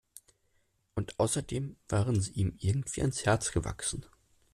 Und 0.95 1.19
außerdem 1.19 1.75
waren 1.87 2.19
sie 2.19 2.31
ihm 2.31 2.55
irgendwie 2.57 3.01
ans 3.01 3.23
Herz 3.23 3.51
gewachsen. 3.51 4.03